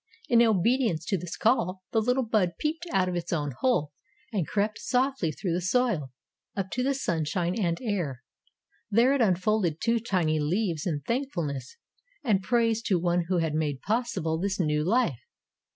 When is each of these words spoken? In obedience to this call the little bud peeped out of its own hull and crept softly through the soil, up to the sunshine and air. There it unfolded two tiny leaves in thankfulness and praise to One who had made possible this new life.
In 0.29 0.41
obedience 0.41 1.05
to 1.05 1.17
this 1.19 1.37
call 1.37 1.83
the 1.91 2.01
little 2.01 2.23
bud 2.23 2.53
peeped 2.57 2.87
out 2.91 3.07
of 3.07 3.15
its 3.15 3.31
own 3.31 3.51
hull 3.61 3.93
and 4.33 4.47
crept 4.47 4.79
softly 4.79 5.31
through 5.31 5.53
the 5.53 5.61
soil, 5.61 6.11
up 6.55 6.71
to 6.71 6.81
the 6.81 6.95
sunshine 6.95 7.53
and 7.59 7.79
air. 7.83 8.23
There 8.89 9.13
it 9.13 9.21
unfolded 9.21 9.79
two 9.79 9.99
tiny 9.99 10.39
leaves 10.39 10.87
in 10.87 11.01
thankfulness 11.01 11.77
and 12.23 12.41
praise 12.41 12.81
to 12.81 12.97
One 12.97 13.25
who 13.27 13.37
had 13.37 13.53
made 13.53 13.83
possible 13.83 14.39
this 14.39 14.59
new 14.59 14.83
life. 14.83 15.19